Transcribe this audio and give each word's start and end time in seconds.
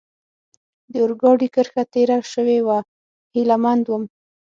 د 0.91 0.93
اورګاډي 1.03 1.47
کرښه 1.55 1.83
تېره 1.93 2.17
شوې 2.33 2.59
وه، 2.67 2.79
هیله 3.35 3.55
مند 3.63 3.83
ووم. 3.87 4.03